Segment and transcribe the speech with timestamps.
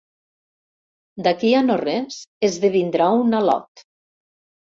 [1.27, 2.17] D'aquí a no res
[2.49, 3.87] esdevindrà un al·lot.